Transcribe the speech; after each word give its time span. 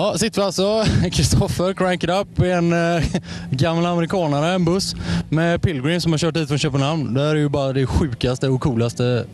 Ja, 0.00 0.18
sitter 0.18 0.40
vi 0.40 0.44
alltså, 0.44 0.84
Kristoffer, 1.12 1.72
Crank 1.72 2.04
It 2.04 2.10
Up, 2.10 2.40
i 2.40 2.50
en 2.50 2.72
eh, 2.72 3.04
gammal 3.50 3.86
amerikanare, 3.86 4.52
en 4.52 4.64
buss 4.64 4.96
med 5.28 5.62
Pilgrim 5.62 6.00
som 6.00 6.12
har 6.12 6.18
kört 6.18 6.36
hit 6.36 6.48
från 6.48 6.58
Köpenhamn. 6.58 7.14
Det 7.14 7.20
här 7.20 7.28
är 7.28 7.34
ju 7.34 7.48
bara 7.48 7.72
det 7.72 7.86
sjukaste 7.86 8.48
och 8.48 8.60
coolaste 8.60 9.24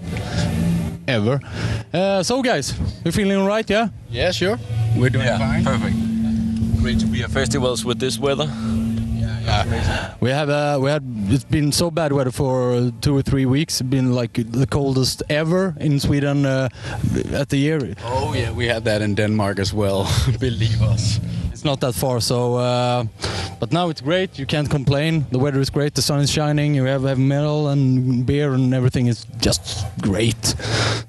ever. 1.07 1.35
Uh, 1.95 2.23
so 2.23 2.43
guys, 2.43 2.75
you 3.05 3.09
feeling 3.09 3.41
alright, 3.41 3.71
yeah? 3.71 3.89
Yeah, 4.11 4.33
sure. 4.33 4.59
We're 4.97 5.11
doing 5.11 5.39
fine. 5.39 5.65
perfect. 5.65 5.97
Great 6.83 7.01
to 7.01 7.07
be 7.07 7.25
at 7.25 7.31
festivals 7.31 7.85
with 7.85 8.01
this 8.01 8.19
weather. 8.19 8.49
We 10.21 10.31
have 10.31 10.49
uh, 10.51 10.79
we 10.81 10.91
had 10.91 11.03
it's 11.29 11.45
been 11.45 11.73
so 11.73 11.91
bad 11.91 12.13
weather 12.13 12.33
for 12.33 12.91
two 13.01 13.17
or 13.17 13.23
three 13.23 13.47
weeks. 13.47 13.81
It's 13.81 13.89
been 13.91 14.13
like 14.13 14.33
the 14.35 14.67
coldest 14.67 15.23
ever 15.29 15.75
in 15.79 16.01
Sweden 16.01 16.45
uh, 16.47 16.69
at 17.33 17.49
the 17.49 17.57
year. 17.57 17.95
Oh 18.05 18.35
yeah, 18.35 18.51
we 18.53 18.67
had 18.67 18.85
that 18.85 19.03
in 19.03 19.15
Denmark 19.15 19.59
as 19.59 19.73
well. 19.73 20.09
Believe 20.41 20.83
us. 20.83 21.21
It's 21.53 21.65
not 21.65 21.81
that 21.81 21.95
far, 21.95 22.21
so 22.21 22.57
uh, 22.57 23.05
but 23.61 23.73
now 23.73 23.89
it's 23.89 24.01
great. 24.03 24.39
You 24.39 24.47
can't 24.47 24.69
complain. 24.71 25.25
The 25.31 25.39
weather 25.39 25.61
is 25.61 25.71
great. 25.71 25.95
The 25.95 26.03
sun 26.03 26.21
is 26.21 26.31
shining. 26.31 26.75
You 26.75 26.85
have 26.85 27.03
heavy 27.03 27.23
metal 27.23 27.69
and 27.69 28.27
beer 28.27 28.53
and 28.53 28.75
everything 28.75 29.07
is 29.07 29.27
just 29.41 29.87
great. 30.03 30.55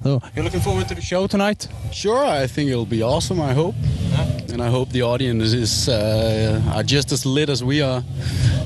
So 0.03 0.21
you're 0.35 0.45
looking 0.45 0.61
forward 0.61 0.87
to 0.87 0.95
the 0.95 1.01
show 1.01 1.27
tonight. 1.27 1.67
Sure, 1.91 2.23
I 2.43 2.47
think 2.47 2.69
it'll 2.69 2.85
be 2.85 3.01
awesome. 3.03 3.41
I 3.41 3.53
hope, 3.53 3.75
and 4.51 4.61
I 4.61 4.69
hope 4.69 4.89
the 4.89 5.03
audience 5.03 5.53
is 5.53 5.89
uh, 5.89 6.61
are 6.73 6.83
just 6.83 7.11
as 7.11 7.25
lit 7.25 7.49
as 7.49 7.63
we 7.63 7.81
are. 7.81 8.03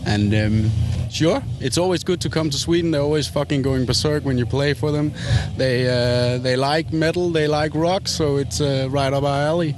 And 0.05 0.33
um, 0.33 0.71
sure, 1.09 1.41
it's 1.59 1.77
always 1.77 2.03
good 2.03 2.21
to 2.21 2.29
come 2.29 2.49
to 2.49 2.57
Sweden. 2.57 2.91
They're 2.91 3.01
always 3.01 3.27
fucking 3.27 3.61
going 3.61 3.85
berserk 3.85 4.23
when 4.23 4.37
you 4.37 4.45
play 4.45 4.73
for 4.73 4.91
them. 4.91 5.11
They 5.57 5.87
uh, 5.87 6.37
they 6.39 6.55
like 6.55 6.93
metal, 6.93 7.29
they 7.29 7.47
like 7.47 7.75
rock, 7.75 8.07
so 8.07 8.37
it's 8.37 8.61
uh, 8.61 8.87
right 8.89 9.13
up 9.13 9.23
our 9.23 9.41
alley. 9.47 9.75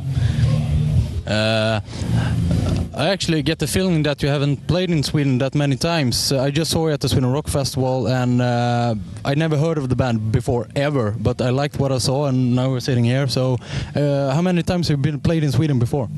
Uh, 2.94 3.04
I 3.04 3.10
actually 3.10 3.42
get 3.44 3.60
the 3.60 3.68
feeling 3.68 4.04
that 4.04 4.22
you 4.22 4.30
haven't 4.30 4.68
played 4.68 4.90
in 4.90 5.04
Sweden 5.04 5.38
that 5.40 5.56
many 5.56 5.76
times. 5.76 6.32
Uh, 6.32 6.42
I 6.42 6.52
just 6.52 6.72
saw 6.72 6.88
you 6.88 6.94
at 6.94 7.00
the 7.00 7.10
Sweden 7.10 7.32
Rock 7.32 7.48
Festival, 7.48 8.08
and 8.08 8.42
uh, 8.42 8.96
I 9.26 9.36
never 9.36 9.58
heard 9.58 9.78
of 9.78 9.90
the 9.90 9.96
band 9.96 10.32
before 10.32 10.68
ever. 10.76 11.12
But 11.12 11.42
I 11.42 11.50
liked 11.50 11.80
what 11.80 11.92
I 11.92 11.98
saw, 12.00 12.26
and 12.26 12.56
now 12.56 12.70
we're 12.70 12.80
sitting 12.80 13.04
here. 13.04 13.28
So, 13.28 13.58
uh, 13.96 14.34
how 14.34 14.42
many 14.42 14.64
times 14.64 14.88
have 14.88 14.98
you 14.98 15.04
been 15.04 15.20
played 15.20 15.44
in 15.44 15.52
Sweden 15.52 15.80
before? 15.80 16.10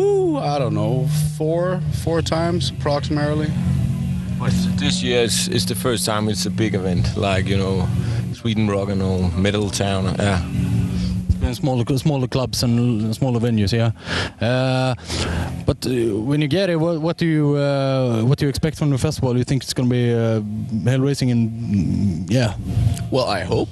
Ooh, 0.00 0.38
I 0.38 0.58
don't 0.58 0.74
know, 0.74 1.08
four 1.36 1.80
four 2.04 2.22
times 2.22 2.70
approximately. 2.70 3.50
But 4.38 4.52
this 4.76 5.02
year 5.02 5.22
is, 5.22 5.48
is 5.48 5.66
the 5.66 5.76
first 5.76 6.04
time 6.04 6.28
it's 6.28 6.46
a 6.46 6.50
big 6.50 6.74
event, 6.74 7.16
like 7.16 7.46
you 7.46 7.56
know, 7.56 7.86
Sweden 8.32 8.68
rock 8.68 8.88
and 8.88 9.02
all, 9.02 9.30
metal 9.30 9.70
town. 9.70 10.16
Yeah. 10.18 10.42
In 11.42 11.54
smaller 11.54 11.84
smaller 11.98 12.26
clubs 12.26 12.62
and 12.62 13.14
smaller 13.14 13.40
venues. 13.40 13.72
Yeah, 13.72 13.92
uh, 14.46 14.94
but 15.66 15.86
uh, 15.86 16.18
when 16.20 16.40
you 16.40 16.48
get 16.48 16.70
it, 16.70 16.76
what, 16.76 17.00
what 17.00 17.16
do 17.16 17.26
you 17.26 17.56
uh, 17.56 18.22
what 18.22 18.38
do 18.38 18.44
you 18.44 18.48
expect 18.48 18.78
from 18.78 18.90
the 18.90 18.98
festival? 18.98 19.32
Do 19.32 19.38
you 19.38 19.44
think 19.44 19.62
it's 19.62 19.74
going 19.74 19.88
to 19.88 19.94
be 19.94 20.12
uh, 20.12 20.90
hell 20.90 21.00
racing 21.00 21.30
and 21.30 22.30
yeah? 22.30 22.54
Well, 23.10 23.26
I 23.26 23.40
hope. 23.40 23.68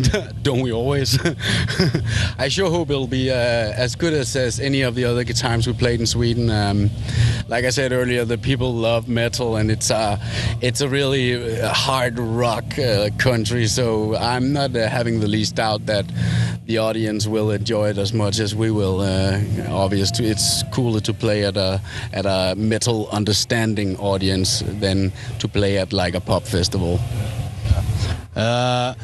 Don't 0.42 0.60
we 0.60 0.72
always? 0.72 1.18
I 2.38 2.48
sure 2.48 2.70
hope 2.70 2.90
it'll 2.90 3.06
be 3.06 3.30
uh, 3.30 3.34
as 3.34 3.96
good 3.96 4.12
as, 4.12 4.36
as 4.36 4.60
any 4.60 4.82
of 4.82 4.94
the 4.94 5.04
other 5.04 5.24
times 5.24 5.66
we 5.66 5.72
played 5.72 6.00
in 6.00 6.06
Sweden. 6.06 6.50
Um, 6.50 6.90
like 7.48 7.64
I 7.64 7.70
said 7.70 7.92
earlier, 7.92 8.24
the 8.24 8.38
people 8.38 8.72
love 8.72 9.08
metal, 9.08 9.56
and 9.56 9.70
it's 9.70 9.90
uh, 9.90 10.18
it's 10.60 10.80
a 10.80 10.88
really 10.88 11.60
uh, 11.60 11.72
hard 11.72 12.18
rock 12.18 12.78
uh, 12.78 13.10
country. 13.18 13.66
So 13.66 14.16
I'm 14.16 14.52
not 14.52 14.74
uh, 14.76 14.88
having 14.88 15.20
the 15.20 15.28
least 15.28 15.56
doubt 15.56 15.86
that 15.86 16.06
the 16.70 16.78
audience 16.78 17.26
will 17.26 17.50
enjoy 17.50 17.90
it 17.90 17.98
as 17.98 18.12
much 18.12 18.38
as 18.38 18.54
we 18.54 18.70
will. 18.70 19.00
Uh, 19.00 19.40
obviously, 19.68 20.26
it's 20.28 20.62
cooler 20.70 21.00
to 21.00 21.12
play 21.12 21.44
at 21.44 21.56
a 21.56 21.80
at 22.12 22.26
a 22.26 22.54
metal 22.56 23.08
understanding 23.10 23.96
audience 23.98 24.62
than 24.80 25.12
to 25.40 25.48
play 25.48 25.78
at 25.78 25.92
like 25.92 26.14
a 26.14 26.20
pop 26.20 26.44
festival. 26.44 27.00
Uh, 28.36 28.94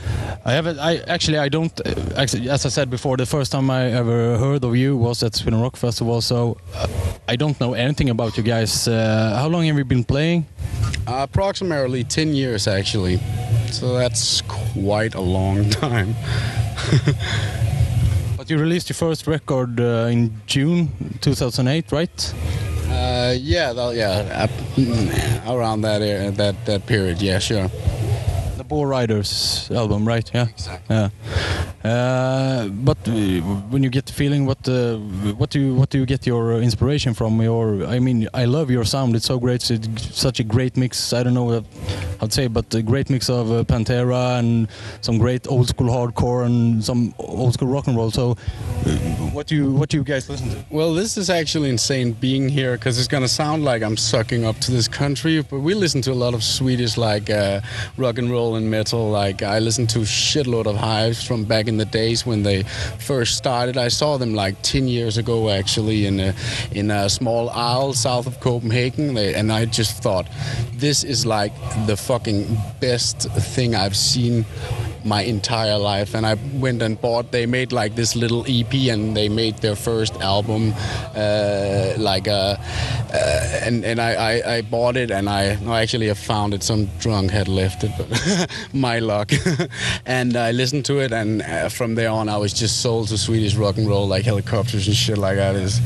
I 0.44 0.52
haven't. 0.52 0.78
I 0.78 0.98
actually 1.14 1.38
I 1.38 1.48
don't. 1.48 1.72
Uh, 1.80 2.22
actually, 2.22 2.48
as 2.48 2.64
I 2.66 2.68
said 2.70 2.88
before, 2.88 3.16
the 3.16 3.26
first 3.26 3.50
time 3.50 3.68
I 3.68 3.90
ever 3.90 4.38
heard 4.38 4.64
of 4.64 4.76
you 4.76 4.96
was 4.96 5.22
at 5.24 5.34
Sweden 5.34 5.60
Rock 5.60 5.76
Festival. 5.76 6.20
So 6.20 6.56
uh, 6.74 6.86
I 7.28 7.36
don't 7.36 7.58
know 7.60 7.74
anything 7.74 8.10
about 8.10 8.36
you 8.36 8.44
guys. 8.44 8.86
Uh, 8.86 9.36
how 9.40 9.48
long 9.48 9.66
have 9.66 9.76
you 9.76 9.84
been 9.84 10.04
playing? 10.04 10.44
approximately 11.06 12.04
10 12.04 12.34
years, 12.34 12.66
actually. 12.66 13.18
So 13.70 13.94
that's 13.94 14.42
quite 14.42 15.14
a 15.14 15.20
long 15.20 15.70
time. 15.82 16.14
But 18.46 18.52
you 18.52 18.58
released 18.58 18.88
your 18.88 18.94
first 18.94 19.26
record 19.26 19.80
uh, 19.80 20.06
in 20.08 20.40
June 20.46 20.88
2008, 21.20 21.90
right? 21.90 22.34
Uh, 22.88 23.34
yeah, 23.36 23.72
that, 23.72 23.96
yeah, 23.96 24.46
uh, 25.48 25.52
around 25.52 25.80
that 25.80 26.00
area, 26.00 26.30
that 26.30 26.64
that 26.64 26.86
period. 26.86 27.20
Yeah, 27.20 27.40
sure. 27.40 27.66
The 28.56 28.62
Boar 28.62 28.86
Riders 28.86 29.68
album, 29.72 30.06
right? 30.06 30.30
Yeah. 30.32 30.46
Exactly. 30.46 30.94
Yeah. 30.94 31.08
Uh, 31.86 32.66
but 32.68 32.98
when 33.70 33.82
you 33.84 33.90
get 33.90 34.06
the 34.06 34.12
feeling, 34.12 34.44
what 34.44 34.68
uh, 34.68 34.96
what 35.38 35.50
do 35.50 35.60
you 35.60 35.74
what 35.74 35.88
do 35.88 35.98
you 35.98 36.06
get 36.06 36.26
your 36.26 36.54
uh, 36.54 36.58
inspiration 36.58 37.14
from? 37.14 37.40
Your 37.40 37.86
I 37.86 38.00
mean, 38.00 38.28
I 38.34 38.44
love 38.44 38.70
your 38.72 38.84
sound. 38.84 39.14
It's 39.14 39.26
so 39.26 39.38
great. 39.38 39.70
It's 39.70 40.16
such 40.16 40.40
a 40.40 40.44
great 40.44 40.76
mix. 40.76 41.12
I 41.12 41.22
don't 41.22 41.34
know 41.34 41.44
what 41.44 41.64
I'd 42.20 42.32
say, 42.32 42.48
but 42.48 42.74
a 42.74 42.82
great 42.82 43.08
mix 43.08 43.30
of 43.30 43.52
uh, 43.52 43.62
Pantera 43.62 44.40
and 44.40 44.68
some 45.00 45.18
great 45.18 45.46
old 45.46 45.68
school 45.68 45.88
hardcore 45.88 46.44
and 46.44 46.84
some 46.84 47.14
old 47.18 47.54
school 47.54 47.68
rock 47.68 47.86
and 47.86 47.96
roll. 47.96 48.10
So, 48.10 48.32
uh, 48.32 48.90
what 49.32 49.46
do 49.46 49.54
you 49.54 49.70
what 49.70 49.88
do 49.88 49.96
you 49.96 50.02
guys 50.04 50.28
listen 50.28 50.50
to? 50.50 50.64
Well, 50.70 50.92
this 50.92 51.16
is 51.16 51.30
actually 51.30 51.70
insane 51.70 52.12
being 52.14 52.48
here 52.48 52.72
because 52.76 52.98
it's 52.98 53.08
gonna 53.08 53.28
sound 53.28 53.64
like 53.64 53.82
I'm 53.82 53.96
sucking 53.96 54.44
up 54.44 54.58
to 54.60 54.72
this 54.72 54.88
country, 54.88 55.40
but 55.42 55.60
we 55.60 55.74
listen 55.74 56.02
to 56.02 56.12
a 56.12 56.20
lot 56.24 56.34
of 56.34 56.42
Swedish 56.42 56.96
like 56.96 57.28
rock 57.96 58.18
and 58.18 58.28
roll 58.28 58.56
and 58.56 58.68
metal. 58.68 59.08
Like 59.08 59.44
I 59.44 59.60
listen 59.60 59.86
to 59.88 60.00
shitload 60.00 60.66
of 60.66 60.76
Hives 60.76 61.22
from 61.22 61.44
back 61.44 61.68
in 61.68 61.75
the 61.76 61.84
days 61.84 62.26
when 62.26 62.42
they 62.42 62.62
first 62.98 63.36
started. 63.36 63.76
I 63.76 63.88
saw 63.88 64.16
them 64.16 64.34
like 64.34 64.60
10 64.62 64.88
years 64.88 65.18
ago 65.18 65.50
actually 65.50 66.06
in 66.06 66.20
a, 66.20 66.34
in 66.72 66.90
a 66.90 67.08
small 67.08 67.50
isle 67.50 67.92
south 67.92 68.26
of 68.26 68.40
Copenhagen, 68.40 69.14
they, 69.14 69.34
and 69.34 69.52
I 69.52 69.64
just 69.66 70.02
thought 70.02 70.26
this 70.74 71.04
is 71.04 71.26
like 71.26 71.52
the 71.86 71.96
fucking 71.96 72.56
best 72.80 73.30
thing 73.30 73.74
I've 73.74 73.96
seen 73.96 74.44
my 75.06 75.22
entire 75.22 75.78
life. 75.78 76.14
And 76.14 76.26
I 76.26 76.34
went 76.54 76.82
and 76.82 77.00
bought 77.00 77.32
they 77.32 77.46
made 77.46 77.72
like 77.72 77.94
this 77.94 78.16
little 78.16 78.44
EP 78.48 78.74
and 78.90 79.16
they 79.16 79.28
made 79.28 79.58
their 79.58 79.76
first 79.76 80.14
album 80.20 80.74
uh, 81.14 81.94
like 81.96 82.28
uh, 82.28 82.56
uh, 83.14 83.60
and 83.62 83.84
and 83.84 84.00
I, 84.00 84.12
I, 84.14 84.56
I 84.56 84.62
bought 84.62 84.96
it 84.96 85.10
and 85.10 85.28
I 85.28 85.56
no, 85.62 85.74
actually 85.74 86.10
I 86.10 86.14
found 86.14 86.54
it. 86.54 86.62
Some 86.62 86.86
drunk 86.98 87.30
had 87.30 87.48
left 87.48 87.84
it 87.84 87.92
but 87.96 88.50
my 88.72 88.98
luck. 88.98 89.32
And 90.06 90.36
I 90.36 90.52
listened 90.52 90.84
to 90.86 91.00
it 91.00 91.12
and 91.12 91.42
uh, 91.42 91.68
from 91.68 91.94
there 91.94 92.10
on 92.10 92.28
I 92.28 92.36
was 92.36 92.52
just 92.52 92.80
sold 92.80 93.08
to 93.08 93.18
Swedish 93.18 93.54
rock 93.54 93.76
and 93.76 93.88
roll 93.88 94.06
like 94.06 94.24
Hellacopters 94.24 94.86
and 94.86 94.96
shit 94.96 95.18
like 95.18 95.36
that 95.36 95.56
is 95.56 95.80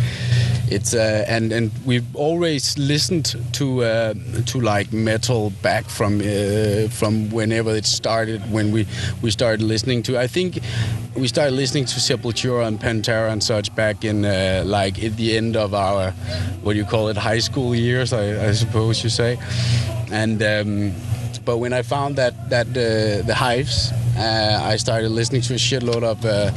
it's 0.70 0.94
uh, 0.94 1.25
and 1.26 1.53
and 1.53 1.70
we've 1.84 2.06
always 2.14 2.78
listened 2.78 3.36
to 3.53 3.82
uh, 3.82 4.14
to 4.47 4.60
like 4.60 4.92
metal 4.92 5.50
back 5.62 5.84
from 5.84 6.20
uh, 6.20 6.88
from 6.88 7.31
whenever 7.31 7.75
it 7.75 7.86
started 7.86 8.41
when 8.53 8.70
we 8.70 8.86
we 9.22 9.30
started 9.30 9.62
listening 9.62 10.03
to 10.04 10.19
I 10.19 10.26
think 10.28 10.60
we 11.16 11.26
started 11.28 11.54
listening 11.54 11.86
to 11.86 11.97
Sepultura 11.97 12.66
and 12.66 12.78
Pantera 12.80 13.30
and 13.32 13.42
such 13.42 13.75
back 13.75 14.04
in 14.04 14.25
uh, 14.25 14.62
like 14.64 15.03
at 15.03 15.16
the 15.16 15.36
end 15.36 15.56
of 15.56 15.75
our 15.75 16.12
what 16.62 16.75
do 16.75 16.78
you 16.78 16.84
call 16.84 17.09
it 17.09 17.16
high 17.16 17.41
school 17.41 17.75
years 17.75 18.12
I, 18.12 18.48
I 18.48 18.53
suppose 18.53 19.03
you 19.03 19.10
say. 19.10 19.38
And 20.12 20.42
um, 20.42 20.92
but 21.44 21.59
when 21.59 21.72
I 21.72 21.82
found 21.82 22.16
that 22.16 22.50
that 22.50 22.69
uh, 22.69 23.26
the 23.26 23.34
Hives, 23.34 23.92
uh, 24.20 24.60
I 24.62 24.76
started 24.76 25.08
listening 25.10 25.41
to 25.42 25.54
a 25.54 25.56
shitload 25.56 26.03
of 26.03 26.25
uh, 26.25 26.50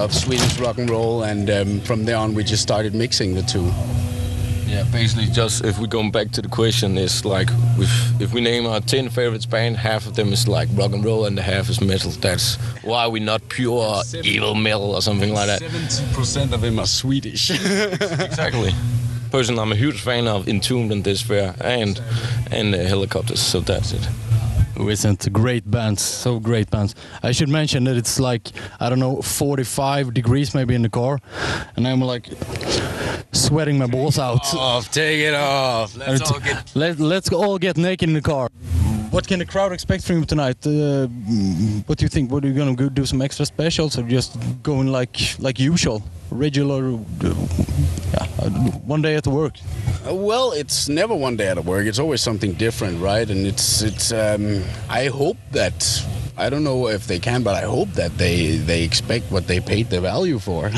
of 0.00 0.14
Swedish 0.14 0.58
rock 0.58 0.78
and 0.78 0.88
roll, 0.88 1.22
and 1.24 1.50
um, 1.50 1.80
from 1.80 2.04
there 2.04 2.16
on 2.16 2.34
we 2.34 2.42
just 2.42 2.62
started 2.62 2.94
mixing 2.94 3.34
the 3.34 3.42
two. 3.42 3.70
Yeah, 4.66 4.84
basically, 4.90 5.26
just 5.26 5.64
if 5.66 5.78
we're 5.78 5.86
going 5.86 6.10
back 6.10 6.30
to 6.30 6.40
the 6.40 6.48
question, 6.48 6.96
is 6.96 7.26
like 7.26 7.48
if 7.78 8.20
if 8.20 8.32
we 8.32 8.40
name 8.40 8.66
our 8.66 8.80
ten 8.80 9.10
favorites 9.10 9.44
band, 9.44 9.76
half 9.76 10.06
of 10.06 10.14
them 10.14 10.32
is 10.32 10.48
like 10.48 10.70
rock 10.72 10.92
and 10.92 11.04
roll 11.04 11.26
and 11.26 11.36
the 11.36 11.42
half 11.42 11.68
is 11.68 11.82
metal. 11.82 12.10
That's 12.12 12.56
why 12.82 13.06
we're 13.06 13.22
not 13.22 13.46
pure 13.50 14.02
evil 14.24 14.54
metal 14.54 14.94
or 14.94 15.02
something 15.02 15.34
like 15.34 15.48
that. 15.48 15.58
Seventy 15.58 16.14
percent 16.14 16.54
of 16.54 16.62
them 16.62 16.78
are 16.78 16.86
Swedish. 16.86 17.50
Exactly. 18.32 18.72
Personally, 19.30 19.60
I'm 19.62 19.72
a 19.72 19.76
huge 19.76 20.00
fan 20.00 20.26
of 20.26 20.48
Entombed 20.48 20.90
and 20.92 21.04
Despair 21.04 21.54
and 21.60 22.00
and 22.50 22.74
uh, 22.74 22.78
Hellacopters. 22.78 23.38
So 23.38 23.60
that's 23.60 23.92
it. 23.92 24.08
We 24.84 24.96
sent 24.96 25.32
great 25.32 25.70
bands, 25.70 26.02
so 26.02 26.38
great 26.40 26.70
bands. 26.70 26.94
I 27.22 27.32
should 27.32 27.48
mention 27.48 27.84
that 27.84 27.96
it's 27.96 28.18
like 28.20 28.50
I 28.80 28.88
don't 28.88 28.98
know, 28.98 29.22
45 29.22 30.12
degrees 30.14 30.54
maybe 30.54 30.74
in 30.74 30.82
the 30.82 30.90
car, 30.90 31.20
and 31.76 31.86
I'm 31.86 32.00
like 32.00 32.28
sweating 33.32 33.78
my 33.78 33.86
balls 33.86 34.18
out. 34.18 34.54
off, 34.54 34.90
take 34.90 35.20
it 35.20 35.34
off. 35.34 35.94
And 35.94 36.20
it's- 36.20 36.74
Let, 36.74 36.98
let's 36.98 37.32
all 37.32 37.58
get 37.58 37.76
naked 37.76 38.08
in 38.08 38.14
the 38.14 38.20
car. 38.22 38.50
What 39.12 39.28
can 39.28 39.38
the 39.38 39.46
crowd 39.46 39.72
expect 39.72 40.04
from 40.04 40.20
you 40.20 40.24
tonight? 40.24 40.56
Uh, 40.66 41.06
what 41.86 41.98
do 41.98 42.04
you 42.04 42.08
think? 42.08 42.32
What 42.32 42.44
are 42.44 42.48
you 42.48 42.54
gonna 42.54 42.90
do 42.90 43.06
some 43.06 43.20
extra 43.20 43.44
specials 43.46 43.98
or 43.98 44.02
just 44.02 44.36
going 44.62 44.88
like 44.88 45.16
like 45.38 45.60
usual, 45.60 46.02
regular? 46.30 46.94
Uh, 47.22 47.34
yeah, 48.12 48.26
one 48.86 49.02
day 49.02 49.14
at 49.14 49.24
the 49.24 49.30
work. 49.30 49.54
Uh, 50.08 50.14
well, 50.14 50.52
it's 50.52 50.88
never 50.88 51.14
one 51.14 51.36
day 51.36 51.48
at 51.48 51.54
the 51.54 51.62
work. 51.62 51.86
It's 51.86 51.98
always 51.98 52.22
something 52.22 52.54
different, 52.54 53.00
right? 53.02 53.28
And 53.28 53.46
it's 53.46 53.82
it's. 53.82 54.12
Um, 54.12 54.64
I 54.88 55.06
hope 55.08 55.36
that 55.50 56.04
I 56.36 56.48
don't 56.48 56.64
know 56.64 56.88
if 56.88 57.06
they 57.06 57.18
can, 57.18 57.42
but 57.42 57.62
I 57.62 57.66
hope 57.66 57.90
that 57.92 58.16
they 58.16 58.56
they 58.56 58.82
expect 58.84 59.30
what 59.30 59.46
they 59.46 59.60
paid 59.60 59.90
the 59.90 60.00
value 60.00 60.38
for. 60.38 60.70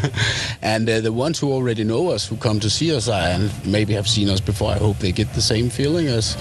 and 0.62 0.88
uh, 0.88 1.00
the 1.00 1.12
ones 1.12 1.38
who 1.38 1.52
already 1.52 1.84
know 1.84 2.10
us, 2.10 2.26
who 2.26 2.36
come 2.36 2.58
to 2.60 2.68
see 2.68 2.94
us, 2.94 3.08
and 3.08 3.50
maybe 3.64 3.94
have 3.94 4.08
seen 4.08 4.28
us 4.28 4.40
before, 4.40 4.72
I 4.72 4.78
hope 4.78 4.98
they 4.98 5.12
get 5.12 5.32
the 5.34 5.42
same 5.42 5.70
feeling 5.70 6.08
as 6.08 6.36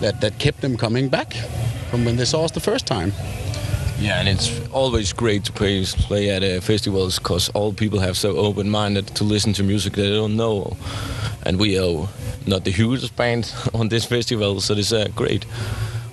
that 0.00 0.20
that 0.20 0.38
kept 0.38 0.60
them 0.60 0.76
coming 0.76 1.08
back 1.08 1.34
from 1.90 2.04
when 2.04 2.16
they 2.16 2.24
saw 2.24 2.44
us 2.44 2.52
the 2.52 2.60
first 2.60 2.86
time. 2.86 3.12
Yeah, 3.98 4.20
and 4.20 4.28
it's 4.28 4.50
always 4.70 5.12
great 5.12 5.44
to 5.44 5.52
play, 5.52 5.84
play 5.84 6.30
at 6.30 6.42
uh, 6.42 6.60
festivals 6.60 7.18
because 7.18 7.48
all 7.50 7.72
people 7.72 8.00
have 8.00 8.16
so 8.16 8.36
open-minded 8.36 9.06
to 9.14 9.24
listen 9.24 9.52
to 9.54 9.62
music 9.62 9.94
they 9.94 10.10
don't 10.10 10.36
know, 10.36 10.76
and 11.46 11.58
we 11.58 11.78
are 11.78 12.08
not 12.46 12.64
the 12.64 12.70
hugest 12.70 13.16
band 13.16 13.52
on 13.74 13.88
this 13.88 14.04
festival, 14.04 14.60
so 14.60 14.74
it's 14.74 14.92
a 14.92 15.08
great 15.10 15.46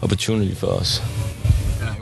opportunity 0.02 0.54
for 0.54 0.74
us. 0.80 1.00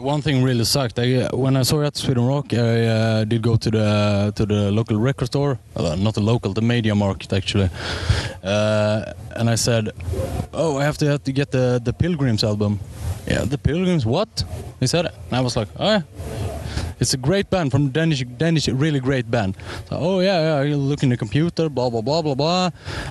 One 0.10 0.24
thing 0.24 0.42
really 0.42 0.66
sucked. 0.66 0.98
I, 0.98 1.28
when 1.34 1.56
I 1.56 1.62
saw 1.62 1.82
you 1.82 1.86
at 1.86 1.96
Sweden 1.96 2.26
Rock, 2.26 2.52
I 2.52 2.88
uh, 2.88 3.26
did 3.26 3.44
go 3.44 3.58
to 3.58 3.70
the 3.70 4.34
to 4.36 4.44
the 4.44 4.72
local 4.72 4.98
record 4.98 5.28
store. 5.28 5.60
Well, 5.76 5.98
not 5.98 6.16
the 6.16 6.22
local, 6.22 6.52
the 6.52 6.64
Media 6.64 6.96
Market 6.96 7.32
actually. 7.32 7.70
Uh, 8.44 9.14
and 9.36 9.52
I 9.52 9.56
said, 9.56 9.92
"Oh, 10.52 10.80
I 10.80 10.84
have 10.84 10.98
to 10.98 11.06
have 11.06 11.24
to 11.26 11.32
get 11.32 11.52
the 11.52 11.80
the 11.84 11.94
Pilgrims 11.94 12.44
album." 12.44 12.80
Yeah, 13.28 13.46
the 13.46 13.60
Pilgrims. 13.60 14.04
What? 14.04 14.30
He 14.80 14.88
said, 14.88 15.06
and 15.06 15.34
I 15.34 15.42
was 15.42 15.56
like, 15.56 15.68
"Oh." 15.80 16.02
It's 17.00 17.14
a 17.14 17.18
great 17.18 17.50
band 17.50 17.72
from 17.72 17.92
Danish, 17.92 18.26
Danish, 18.38 18.68
really 18.68 19.00
great 19.00 19.30
band. 19.32 19.56
So, 19.90 19.96
oh 20.00 20.20
yeah, 20.22 20.42
yeah, 20.42 20.70
you 20.70 20.76
look 20.76 21.04
in 21.04 21.10
the 21.10 21.18
computer, 21.18 21.70
blah 21.70 21.90
blah 21.90 22.02
blah 22.02 22.22
blah 22.22 22.36
blah, 22.36 22.70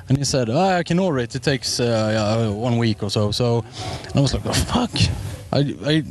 and 0.09 0.19
he 0.19 0.25
said, 0.25 0.51
oh, 0.51 0.79
I 0.79 0.83
can 0.83 0.99
order 0.99 1.21
it. 1.23 1.35
It 1.35 1.43
takes 1.43 1.81
uh, 1.81 2.53
one 2.55 2.77
week 2.79 3.03
or 3.03 3.11
so. 3.11 3.33
So, 3.33 3.65
I 4.15 4.21
was 4.21 4.35
like, 4.35 4.47
oh, 4.47 4.53
fuck. 4.53 4.91
I, 5.51 5.75
I, 5.85 6.05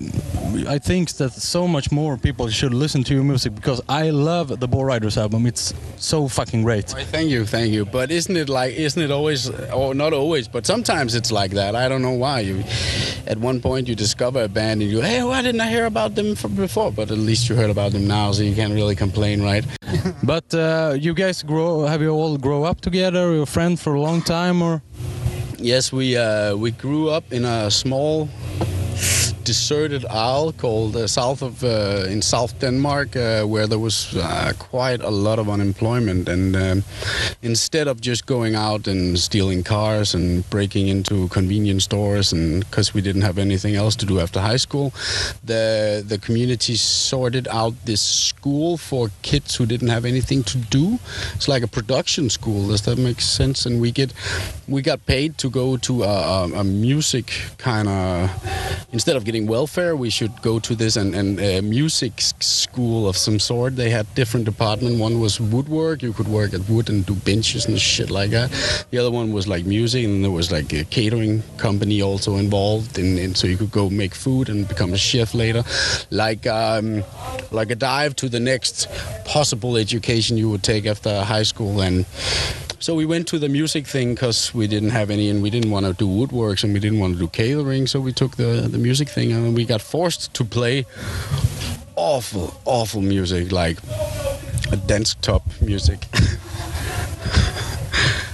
I 0.67 0.77
think 0.79 1.11
that 1.13 1.31
so 1.31 1.67
much 1.67 1.91
more 1.91 2.17
people 2.17 2.49
should 2.49 2.73
listen 2.73 3.03
to 3.03 3.13
your 3.13 3.23
music 3.23 3.53
because 3.53 3.81
I 3.87 4.09
love 4.09 4.59
the 4.59 4.67
Ball 4.67 4.85
Riders 4.85 5.17
album. 5.17 5.45
It's 5.45 5.73
so 5.97 6.27
fucking 6.27 6.63
great. 6.63 6.91
Right, 6.93 7.05
thank 7.05 7.29
you, 7.29 7.45
thank 7.45 7.71
you. 7.71 7.85
But 7.85 8.09
isn't 8.09 8.35
it 8.35 8.49
like, 8.49 8.73
isn't 8.73 9.01
it 9.01 9.11
always, 9.11 9.49
or 9.71 9.93
not 9.93 10.13
always, 10.13 10.47
but 10.47 10.65
sometimes 10.65 11.13
it's 11.13 11.31
like 11.31 11.51
that. 11.51 11.75
I 11.75 11.87
don't 11.87 12.01
know 12.01 12.13
why. 12.13 12.39
You, 12.39 12.63
at 13.27 13.37
one 13.37 13.61
point, 13.61 13.87
you 13.87 13.93
discover 13.93 14.43
a 14.43 14.47
band 14.47 14.81
and 14.81 14.89
you, 14.89 15.01
hey, 15.01 15.21
why 15.23 15.43
didn't 15.43 15.61
I 15.61 15.69
hear 15.69 15.85
about 15.85 16.15
them 16.15 16.33
from 16.33 16.55
before? 16.55 16.91
But 16.91 17.11
at 17.11 17.19
least 17.19 17.47
you 17.47 17.55
heard 17.55 17.69
about 17.69 17.91
them 17.91 18.07
now, 18.07 18.31
so 18.31 18.41
you 18.41 18.55
can't 18.55 18.73
really 18.73 18.95
complain, 18.95 19.43
right? 19.43 19.65
but 20.23 20.51
uh, 20.55 20.95
you 20.99 21.13
guys 21.13 21.43
grow, 21.43 21.85
have 21.85 22.01
you 22.01 22.09
all 22.09 22.37
grow 22.37 22.63
up 22.63 22.81
together? 22.81 23.33
You're 23.33 23.45
friends 23.45 23.83
for 23.83 23.93
a 23.93 24.01
long 24.01 24.23
time, 24.23 24.63
or? 24.63 24.81
Yes, 25.59 25.91
we 25.91 26.15
uh, 26.15 26.55
we 26.55 26.69
grew 26.69 27.09
up 27.09 27.33
in 27.33 27.43
a 27.43 27.71
small 27.71 28.29
deserted 29.47 30.05
isle 30.09 30.51
called 30.51 30.97
uh, 30.97 31.07
south 31.07 31.41
of 31.41 31.63
uh, 31.63 32.13
in 32.13 32.21
South 32.21 32.59
Denmark, 32.59 33.15
uh, 33.15 33.43
where 33.43 33.65
there 33.65 33.79
was 33.79 34.13
uh, 34.17 34.51
quite 34.59 35.01
a 35.01 35.09
lot 35.09 35.39
of 35.39 35.47
unemployment. 35.49 36.27
And 36.27 36.53
um, 36.55 36.83
instead 37.41 37.87
of 37.87 38.01
just 38.01 38.25
going 38.25 38.55
out 38.55 38.87
and 38.87 39.17
stealing 39.17 39.63
cars 39.63 40.13
and 40.13 40.43
breaking 40.49 40.89
into 40.89 41.29
convenience 41.29 41.85
stores, 41.85 42.33
and 42.33 42.59
because 42.65 42.93
we 42.93 43.01
didn't 43.01 43.21
have 43.21 43.37
anything 43.37 43.75
else 43.75 43.95
to 43.97 44.05
do 44.05 44.19
after 44.19 44.41
high 44.41 44.59
school, 44.59 44.91
the 45.45 46.03
the 46.05 46.17
community 46.17 46.75
sorted 46.75 47.47
out 47.47 47.73
this 47.85 48.01
school 48.01 48.77
for 48.77 49.09
kids 49.21 49.55
who 49.55 49.65
didn't 49.65 49.91
have 49.95 50.03
anything 50.03 50.43
to 50.43 50.57
do. 50.57 50.99
It's 51.35 51.47
like 51.47 51.63
a 51.63 51.71
production 51.79 52.29
school. 52.29 52.67
Does 52.67 52.81
that 52.81 52.97
make 52.97 53.21
sense? 53.21 53.65
And 53.65 53.79
we 53.79 53.91
get 53.91 54.11
we 54.67 54.81
got 54.81 54.99
paid 55.05 55.37
to 55.37 55.49
go 55.49 55.77
to 55.77 56.03
a, 56.03 56.15
a, 56.35 56.59
a 56.59 56.63
music 56.63 57.27
kind 57.57 57.87
of 57.87 58.29
instead 58.91 59.15
of 59.15 59.25
getting 59.25 59.47
welfare, 59.47 59.95
we 59.95 60.09
should 60.09 60.41
go 60.41 60.59
to 60.59 60.75
this 60.75 60.95
and, 60.95 61.13
and 61.13 61.39
uh, 61.39 61.61
music 61.61 62.13
school 62.19 63.07
of 63.07 63.17
some 63.17 63.39
sort. 63.39 63.75
They 63.75 63.89
had 63.89 64.13
different 64.15 64.45
department. 64.45 64.99
One 64.99 65.19
was 65.19 65.39
woodwork. 65.39 66.01
You 66.01 66.13
could 66.13 66.27
work 66.27 66.53
at 66.53 66.67
wood 66.69 66.89
and 66.89 67.05
do 67.05 67.15
benches 67.15 67.65
and 67.65 67.79
shit 67.79 68.09
like 68.09 68.31
that. 68.31 68.49
The 68.91 68.97
other 68.97 69.11
one 69.11 69.33
was 69.33 69.47
like 69.47 69.65
music, 69.65 70.05
and 70.05 70.23
there 70.23 70.31
was 70.31 70.51
like 70.51 70.71
a 70.73 70.83
catering 70.85 71.43
company 71.57 72.01
also 72.01 72.35
involved. 72.37 72.97
And, 72.97 73.37
so 73.37 73.47
you 73.47 73.57
could 73.57 73.71
go 73.71 73.89
make 73.89 74.15
food 74.15 74.49
and 74.49 74.67
become 74.67 74.93
a 74.93 74.97
chef 74.97 75.33
later, 75.33 75.63
like 76.09 76.47
um, 76.47 77.03
like 77.51 77.71
a 77.71 77.75
dive 77.75 78.15
to 78.17 78.29
the 78.29 78.39
next 78.39 78.87
possible 79.25 79.77
education 79.77 80.37
you 80.37 80.49
would 80.49 80.63
take 80.63 80.85
after 80.85 81.23
high 81.23 81.43
school 81.43 81.81
and 81.81 82.05
so 82.79 82.95
we 82.95 83.05
went 83.05 83.27
to 83.29 83.39
the 83.39 83.49
music 83.49 83.87
thing 83.87 84.13
because 84.13 84.53
we 84.53 84.67
didn't 84.67 84.91
have 84.91 85.09
any, 85.09 85.29
and 85.29 85.41
we 85.41 85.49
didn't 85.49 85.71
want 85.71 85.85
to 85.85 85.93
do 85.93 86.07
woodworks, 86.07 86.63
and 86.63 86.73
we 86.73 86.79
didn't 86.79 86.99
want 86.99 87.13
to 87.13 87.19
do 87.19 87.27
catering. 87.27 87.87
So 87.87 87.99
we 87.99 88.13
took 88.13 88.35
the 88.35 88.67
the 88.69 88.77
music 88.77 89.09
thing, 89.09 89.31
and 89.31 89.55
we 89.55 89.65
got 89.65 89.81
forced 89.81 90.33
to 90.35 90.45
play 90.45 90.85
awful, 91.95 92.53
awful 92.65 93.01
music 93.01 93.51
like 93.51 93.77
a 94.71 94.77
dance 94.77 95.15
top 95.15 95.43
music. 95.61 95.99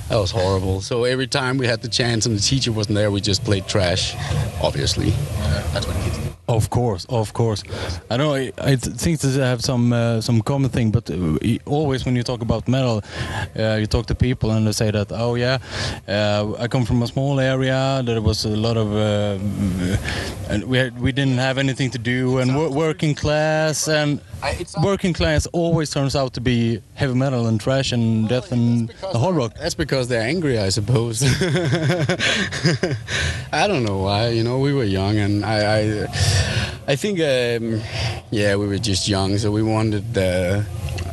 that 0.10 0.18
was 0.18 0.32
horrible. 0.32 0.82
So 0.82 1.06
every 1.06 1.28
time 1.28 1.58
we 1.58 1.66
had 1.66 1.82
the 1.82 1.90
chance 1.90 2.26
and 2.26 2.38
the 2.38 2.42
teacher 2.42 2.72
wasn't 2.72 2.96
there, 2.96 3.10
we 3.10 3.22
just 3.22 3.44
played 3.44 3.68
trash. 3.68 4.16
Obviously, 4.62 5.12
that's 5.74 5.88
what 5.88 5.96
kids 6.04 6.18
do. 6.18 6.33
Of 6.48 6.70
course, 6.70 7.06
of 7.08 7.32
course. 7.32 7.64
I 8.10 8.18
know. 8.18 8.36
I, 8.36 8.52
I 8.58 8.76
think 8.76 9.22
they 9.22 9.40
have 9.40 9.62
some 9.62 9.94
uh, 9.94 10.20
some 10.20 10.42
common 10.42 10.70
thing, 10.70 10.92
but 10.92 11.10
uh, 11.10 11.38
always 11.66 12.04
when 12.06 12.18
you 12.18 12.24
talk 12.24 12.42
about 12.42 12.68
metal, 12.68 13.02
uh, 13.58 13.78
you 13.80 13.86
talk 13.88 14.08
to 14.08 14.16
people 14.16 14.52
and 14.52 14.68
they 14.68 14.74
say 14.74 14.92
that, 14.92 15.10
oh 15.14 15.36
yeah, 15.36 15.60
uh, 16.06 16.54
I 16.60 16.68
come 16.68 16.84
from 16.84 17.02
a 17.02 17.08
small 17.08 17.40
area. 17.40 18.02
There 18.04 18.22
was 18.22 18.44
a 18.44 18.50
lot 18.50 18.76
of, 18.76 18.92
uh, 18.94 19.38
and 20.50 20.66
we 20.66 20.78
had, 20.80 21.00
we 21.00 21.14
didn't 21.14 21.38
have 21.38 21.58
anything 21.58 21.92
to 21.92 21.98
do, 21.98 22.40
and 22.40 22.54
working 22.76 23.16
class 23.16 23.88
and 23.88 24.20
working 24.84 25.14
class 25.14 25.48
always 25.54 25.90
turns 25.92 26.14
out 26.16 26.34
to 26.34 26.42
be 26.42 26.82
heavy 26.96 27.14
metal 27.14 27.48
and 27.48 27.62
trash 27.62 27.94
and 27.94 28.28
death 28.28 28.52
and 28.52 28.90
the 29.14 29.18
hard 29.18 29.36
rock. 29.36 29.54
That's 29.56 29.76
because 29.76 30.10
they're 30.10 30.28
angry, 30.28 30.60
I 30.60 30.70
suppose. 30.70 31.24
I 33.54 33.68
don't 33.68 33.84
know 33.84 34.00
why. 34.00 34.30
You 34.30 34.44
know, 34.44 34.60
we 34.60 34.74
were 34.74 34.84
young, 34.84 35.18
and 35.18 35.46
I, 35.46 35.80
I, 35.80 36.08
I 36.88 36.96
think, 36.96 37.20
um, 37.20 37.82
yeah, 38.32 38.56
we 38.56 38.68
were 38.68 38.78
just 38.78 39.08
young, 39.08 39.38
so 39.38 39.52
we 39.52 39.64
wanted 39.64 40.14
the. 40.14 40.66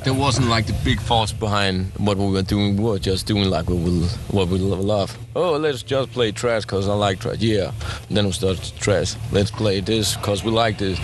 There 0.05 0.15
wasn't 0.15 0.49
like 0.49 0.67
the 0.67 0.73
big 0.83 0.99
force 0.99 1.31
behind 1.31 1.93
what 1.99 2.17
we 2.17 2.27
were 2.31 2.43
doing. 2.43 2.77
We 2.77 2.85
were 2.85 2.99
just 2.99 3.27
doing 3.27 3.51
like 3.51 3.69
what 3.69 3.79
we 3.79 4.01
what 4.31 4.49
we 4.49 4.59
love. 4.59 5.17
Oh, 5.37 5.59
let's 5.59 5.83
just 5.83 6.11
play 6.13 6.33
trash 6.33 6.63
because 6.63 6.89
I 6.89 6.95
like 6.95 7.21
trash. 7.21 7.37
Yeah. 7.39 7.73
And 8.09 8.17
then 8.17 8.25
we 8.27 8.33
start 8.33 8.73
trash. 8.81 9.15
Let's 9.31 9.51
play 9.51 9.81
this 9.81 10.17
because 10.17 10.43
we 10.43 10.51
like 10.51 10.79
this. 10.79 10.99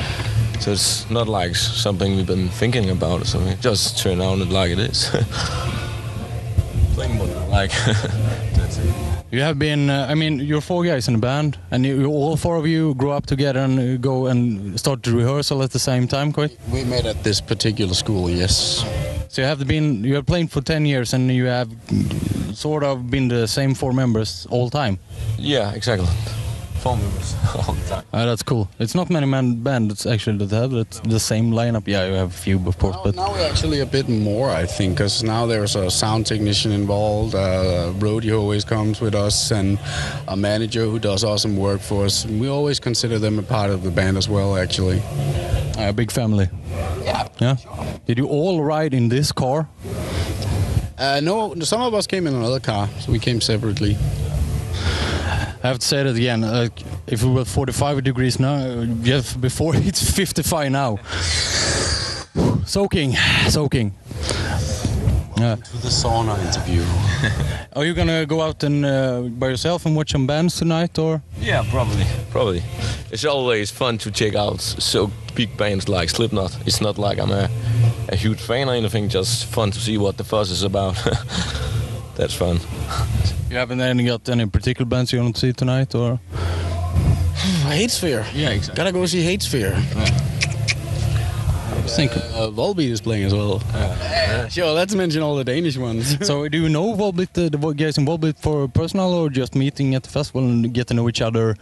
So 0.60 0.72
it's 0.72 1.08
not 1.10 1.28
like 1.28 1.54
something 1.54 2.16
we've 2.16 2.26
been 2.26 2.48
thinking 2.48 2.88
about. 2.90 3.26
So 3.26 3.38
we 3.38 3.54
just 3.60 3.98
turn 3.98 4.20
on 4.20 4.40
it 4.40 4.48
like 4.48 4.70
it 4.70 4.78
is. 4.78 5.10
Playing 6.94 7.18
what 7.18 7.28
we 7.28 7.34
like. 7.52 7.72
You 9.30 9.40
have 9.40 9.58
been, 9.58 9.90
uh, 9.90 10.06
I 10.08 10.14
mean, 10.14 10.38
you're 10.38 10.60
four 10.60 10.84
guys 10.84 11.08
in 11.08 11.16
a 11.16 11.18
band, 11.18 11.58
and 11.72 11.84
you, 11.84 12.06
all 12.06 12.36
four 12.36 12.56
of 12.56 12.66
you 12.66 12.94
grew 12.94 13.10
up 13.10 13.26
together 13.26 13.58
and 13.58 14.00
go 14.00 14.26
and 14.26 14.78
start 14.78 15.02
to 15.02 15.16
rehearsal 15.16 15.62
at 15.62 15.72
the 15.72 15.80
same 15.80 16.06
time, 16.06 16.32
quite? 16.32 16.56
We 16.70 16.84
met 16.84 17.06
at 17.06 17.24
this 17.24 17.40
particular 17.40 17.94
school, 17.94 18.30
yes. 18.30 18.84
So 19.28 19.42
you 19.42 19.48
have 19.48 19.66
been, 19.66 20.04
you 20.04 20.14
have 20.14 20.26
played 20.26 20.52
for 20.52 20.60
10 20.60 20.86
years 20.86 21.12
and 21.12 21.30
you 21.30 21.46
have 21.46 21.68
sort 22.54 22.84
of 22.84 23.10
been 23.10 23.26
the 23.26 23.48
same 23.48 23.74
four 23.74 23.92
members 23.92 24.46
all 24.48 24.70
time? 24.70 24.98
Yeah, 25.38 25.72
exactly 25.72 26.08
phone 26.76 27.00
members 27.00 27.34
all 27.56 27.74
the 27.74 27.88
time. 27.88 28.04
Uh, 28.12 28.26
that's 28.26 28.42
cool. 28.42 28.68
It's 28.78 28.94
not 28.94 29.10
many 29.10 29.26
man 29.26 29.62
bands 29.62 30.06
actually 30.06 30.38
that 30.46 30.50
have 30.54 30.72
it, 30.72 30.90
the 31.04 31.20
same 31.20 31.50
lineup. 31.52 31.84
Yeah, 31.86 32.06
you 32.06 32.14
have 32.14 32.30
a 32.30 32.36
few, 32.36 32.56
of 32.68 32.78
course, 32.78 32.96
now, 32.96 33.02
but 33.04 33.14
now 33.16 33.32
we're 33.32 33.48
actually 33.48 33.80
a 33.80 33.86
bit 33.86 34.08
more, 34.08 34.50
I 34.50 34.66
think, 34.66 34.94
because 34.96 35.22
now 35.22 35.46
there's 35.46 35.76
a 35.76 35.90
sound 35.90 36.26
technician 36.26 36.72
involved. 36.72 37.34
Uh, 37.34 37.92
Rodeo 37.96 38.40
always 38.40 38.64
comes 38.64 39.00
with 39.00 39.14
us, 39.14 39.50
and 39.50 39.78
a 40.28 40.36
manager 40.36 40.84
who 40.84 40.98
does 40.98 41.24
awesome 41.24 41.56
work 41.56 41.80
for 41.80 42.04
us. 42.04 42.26
We 42.26 42.48
always 42.48 42.80
consider 42.80 43.18
them 43.18 43.38
a 43.38 43.42
part 43.42 43.70
of 43.70 43.82
the 43.82 43.90
band 43.90 44.16
as 44.16 44.28
well, 44.28 44.56
actually. 44.56 45.02
A 45.78 45.92
big 45.92 46.10
family. 46.10 46.48
Yeah. 47.02 47.28
Yeah. 47.38 47.56
Sure. 47.56 47.86
Did 48.06 48.18
you 48.18 48.26
all 48.26 48.62
ride 48.62 48.94
in 48.94 49.08
this 49.08 49.32
car? 49.32 49.68
Uh, 50.98 51.20
no, 51.22 51.54
some 51.60 51.82
of 51.82 51.92
us 51.92 52.06
came 52.06 52.26
in 52.26 52.34
another 52.34 52.60
car, 52.60 52.88
so 53.00 53.12
we 53.12 53.18
came 53.18 53.40
separately. 53.40 53.96
I 55.62 55.68
have 55.68 55.78
to 55.78 55.86
say 55.86 56.02
that 56.02 56.16
again. 56.16 56.44
Uh, 56.44 56.68
if 57.06 57.22
we 57.22 57.30
were 57.30 57.44
45 57.44 58.04
degrees 58.04 58.38
now, 58.38 58.84
just 59.02 59.40
before 59.40 59.74
it's 59.76 60.10
55 60.10 60.70
now. 60.70 60.98
soaking, 62.66 63.12
soaking. 63.48 63.94
Yeah. 65.38 65.56
To 65.56 65.76
the 65.82 65.88
sauna 65.88 66.38
interview. 66.46 66.82
Are 67.76 67.84
you 67.84 67.92
gonna 67.92 68.24
go 68.24 68.40
out 68.40 68.62
and 68.64 68.86
uh, 68.86 69.20
by 69.20 69.48
yourself 69.48 69.84
and 69.84 69.94
watch 69.94 70.12
some 70.12 70.26
bands 70.26 70.56
tonight, 70.56 70.98
or? 70.98 71.22
Yeah, 71.38 71.62
probably. 71.70 72.06
Probably. 72.30 72.62
It's 73.10 73.24
always 73.26 73.70
fun 73.70 73.98
to 73.98 74.10
check 74.10 74.34
out 74.34 74.60
so 74.62 75.10
big 75.34 75.54
bands 75.58 75.88
like 75.90 76.08
Slipknot. 76.08 76.56
It's 76.66 76.80
not 76.80 76.96
like 76.96 77.18
I'm 77.18 77.30
a, 77.32 77.50
a 78.08 78.16
huge 78.16 78.40
fan 78.40 78.70
or 78.70 78.72
anything, 78.72 79.10
just 79.10 79.44
fun 79.44 79.70
to 79.72 79.78
see 79.78 79.98
what 79.98 80.16
the 80.16 80.24
fuss 80.24 80.50
is 80.50 80.62
about. 80.62 80.94
That's 82.16 82.32
fun. 82.32 82.58
You 83.50 83.56
haven't 83.56 83.80
any 83.80 84.04
got 84.04 84.28
any 84.28 84.46
particular 84.46 84.88
bands 84.88 85.12
you 85.12 85.20
want 85.20 85.36
to 85.36 85.40
see 85.40 85.52
tonight, 85.52 85.94
or? 85.94 86.18
Hatesphere. 87.62 88.26
Yeah, 88.34 88.50
exactly. 88.50 88.74
Gotta 88.76 88.92
go 88.92 89.06
see 89.06 89.24
Hatesphere. 89.24 89.74
I 91.76 91.82
was 91.82 91.94
thinking. 91.94 92.22
Uh, 92.22 92.50
Volbeat 92.50 92.90
is 92.90 93.00
playing 93.00 93.24
as 93.24 93.32
well. 93.32 93.60
Sure, 94.50 94.72
let's 94.80 94.96
mention 94.96 95.22
all 95.22 95.36
the 95.36 95.44
Danish 95.44 95.76
ones. 95.76 96.26
so, 96.26 96.48
do 96.48 96.60
you 96.60 96.68
know 96.68 96.94
Volbeat, 96.94 97.46
uh, 97.46 97.48
the 97.48 97.72
guys 97.72 97.98
in 97.98 98.04
Volbeat 98.04 98.36
for 98.38 98.66
personal, 98.66 99.14
or 99.14 99.30
just 99.30 99.54
meeting 99.54 99.94
at 99.94 100.02
the 100.02 100.08
festival 100.08 100.42
and 100.42 100.74
get 100.74 100.88
to 100.88 100.94
know 100.94 101.08
each 101.08 101.22
other? 101.22 101.56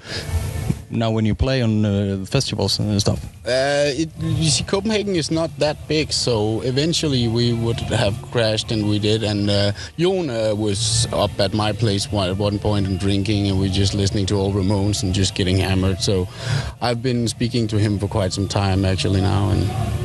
Now, 0.94 1.10
when 1.10 1.26
you 1.26 1.34
play 1.34 1.60
on 1.60 1.84
uh, 1.84 2.24
festivals 2.24 2.78
and 2.78 3.00
stuff. 3.00 3.24
Uh, 3.44 3.90
it, 3.98 4.10
you 4.20 4.48
see, 4.48 4.62
Copenhagen 4.62 5.16
is 5.16 5.30
not 5.30 5.50
that 5.58 5.76
big, 5.88 6.12
so 6.12 6.60
eventually 6.60 7.26
we 7.26 7.52
would 7.52 7.80
have 7.80 8.14
crashed, 8.30 8.70
and 8.70 8.88
we 8.88 9.00
did. 9.00 9.24
And 9.24 9.50
uh, 9.50 9.72
Jon 9.98 10.30
uh, 10.30 10.54
was 10.54 11.08
up 11.12 11.32
at 11.40 11.52
my 11.52 11.72
place 11.72 12.06
at 12.06 12.36
one 12.36 12.60
point 12.60 12.86
and 12.86 13.00
drinking, 13.00 13.48
and 13.48 13.58
we 13.58 13.68
just 13.70 13.92
listening 13.94 14.26
to 14.26 14.36
all 14.36 14.52
Ramones 14.52 15.02
and 15.02 15.12
just 15.12 15.34
getting 15.34 15.58
hammered. 15.58 16.00
So 16.00 16.28
I've 16.80 17.02
been 17.02 17.26
speaking 17.26 17.66
to 17.68 17.78
him 17.78 17.98
for 17.98 18.06
quite 18.06 18.32
some 18.32 18.46
time 18.46 18.84
actually 18.84 19.20
now, 19.20 19.50
and 19.50 20.03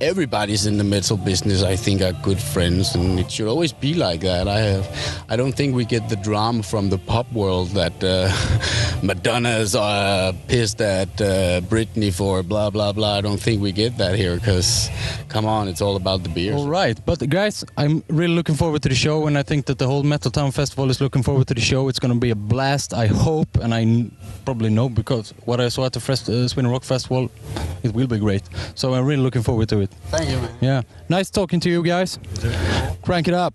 everybody's 0.00 0.66
in 0.66 0.78
the 0.78 0.84
metal 0.84 1.16
business. 1.16 1.62
I 1.62 1.76
think 1.76 2.02
are 2.02 2.12
good 2.22 2.38
friends, 2.38 2.94
and 2.94 3.18
it 3.18 3.30
should 3.30 3.48
always 3.48 3.72
be 3.72 3.94
like 3.94 4.20
that. 4.20 4.48
I 4.48 4.58
have, 4.58 5.24
I 5.28 5.36
don't 5.36 5.52
think 5.52 5.74
we 5.74 5.84
get 5.84 6.08
the 6.08 6.16
drama 6.16 6.62
from 6.62 6.90
the 6.90 6.98
pop 6.98 7.30
world 7.32 7.68
that 7.70 8.02
uh, 8.02 8.30
Madonna's 9.02 9.74
uh, 9.74 10.32
pissed 10.48 10.80
at 10.80 11.08
uh, 11.20 11.60
Britney 11.62 12.12
for 12.12 12.42
blah 12.42 12.70
blah 12.70 12.92
blah. 12.92 13.16
I 13.18 13.20
don't 13.20 13.40
think 13.40 13.62
we 13.62 13.72
get 13.72 13.96
that 13.98 14.16
here 14.16 14.36
because, 14.36 14.88
come 15.28 15.46
on, 15.46 15.68
it's 15.68 15.80
all 15.80 15.96
about 15.96 16.22
the 16.22 16.28
beer. 16.28 16.54
All 16.54 16.68
right, 16.68 16.98
but 17.06 17.28
guys, 17.28 17.64
I'm 17.76 18.02
really 18.08 18.34
looking 18.34 18.54
forward 18.54 18.82
to 18.82 18.88
the 18.88 18.94
show, 18.94 19.26
and 19.26 19.36
I 19.38 19.42
think 19.42 19.66
that 19.66 19.78
the 19.78 19.86
whole 19.86 20.02
Metal 20.02 20.30
Town 20.30 20.50
Festival 20.50 20.90
is 20.90 21.00
looking 21.00 21.22
forward 21.22 21.46
to 21.48 21.54
the 21.54 21.60
show. 21.60 21.88
It's 21.88 21.98
going 21.98 22.14
to 22.14 22.20
be 22.20 22.30
a 22.30 22.34
blast. 22.36 22.92
I 22.94 23.06
hope, 23.06 23.56
and 23.56 23.74
I 23.74 24.10
probably 24.44 24.70
know 24.70 24.88
because 24.88 25.34
what 25.44 25.60
I 25.60 25.68
saw 25.68 25.86
at 25.86 25.92
the 25.92 26.00
Fest- 26.00 26.28
uh, 26.28 26.68
Rock 26.68 26.84
Festival, 26.84 27.30
it 27.82 27.92
will 27.92 28.06
be 28.06 28.18
great. 28.18 28.42
So 28.74 28.94
I'm 28.94 29.04
really 29.04 29.22
looking 29.22 29.42
forward 29.56 29.68
to 29.70 29.80
it. 29.80 29.90
Thank 30.10 30.28
you, 30.28 30.36
man. 30.36 30.50
Yeah, 30.60 30.82
nice 31.08 31.30
talking 31.30 31.60
to 31.60 31.70
you 31.70 31.82
guys. 31.82 32.18
Crank 33.02 33.26
it 33.28 33.34
up. 33.34 33.54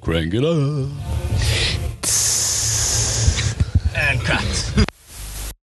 Crank 0.00 0.32
it 0.32 0.44
up. 0.44 1.05